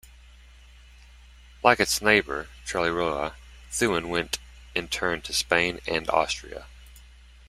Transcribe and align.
Like 1.63 1.79
its 1.79 2.01
neighbour 2.01 2.47
Charleroi, 2.65 3.33
Thuin 3.69 4.07
went 4.09 4.39
in 4.73 4.87
turn 4.87 5.21
to 5.21 5.31
Spain 5.31 5.79
and 5.87 6.09
Austria. 6.09 6.65